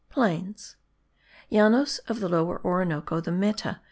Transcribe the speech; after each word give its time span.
PLAINS: 0.09 0.77
Llanos 1.51 1.99
of 2.07 2.21
the 2.21 2.27
Lower 2.27 2.59
Orinoco, 2.65 3.21
the 3.21 3.31
Meta,: 3.31 3.73
29,000. 3.77 3.79